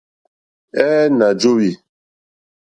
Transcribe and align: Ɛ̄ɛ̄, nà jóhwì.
Ɛ̄ɛ̄, 0.83 1.09
nà 1.17 1.27
jóhwì. 1.39 1.69